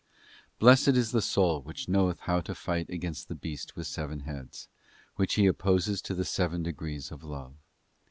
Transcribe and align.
The 0.01 0.07
spiritual 0.07 0.53
Blessed 0.57 0.97
is 0.97 1.11
that 1.11 1.21
soul 1.21 1.61
which 1.61 1.87
knoweth 1.87 2.21
how 2.21 2.41
to 2.41 2.55
fight 2.55 2.89
against 2.89 3.27
the 3.27 3.35
beast 3.35 3.75
with 3.75 3.85
seven 3.85 4.21
heads,{ 4.21 4.67
which 5.15 5.35
he 5.35 5.45
opposes 5.45 6.01
to 6.01 6.15
the 6.15 6.25
seven 6.25 6.63
degrees 6.63 7.11
of 7.11 7.23
love. 7.23 7.53